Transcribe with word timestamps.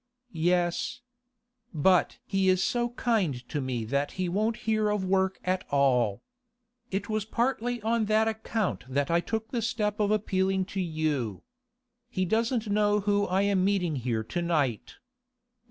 'Yes. 0.31 1.01
But 1.75 2.17
he 2.25 2.49
is 2.49 2.63
so 2.63 2.89
kind 2.89 3.47
to 3.49 3.61
me 3.61 3.85
that 3.85 4.13
he 4.13 4.27
won't 4.29 4.57
hear 4.65 4.89
of 4.89 5.05
work 5.05 5.39
at 5.43 5.63
all. 5.69 6.23
It 6.89 7.07
was 7.07 7.23
partly 7.23 7.79
on 7.83 8.05
that 8.05 8.27
account 8.27 8.83
that 8.89 9.11
I 9.11 9.19
took 9.19 9.49
the 9.51 9.61
step 9.61 9.99
of 9.99 10.09
appealing 10.09 10.65
to 10.73 10.81
you. 10.81 11.43
He 12.09 12.25
doesn't 12.25 12.67
know 12.67 13.01
who 13.01 13.27
I 13.27 13.43
am 13.43 13.63
meeting 13.63 13.97
here 13.97 14.23
to 14.23 14.41
night. 14.41 14.95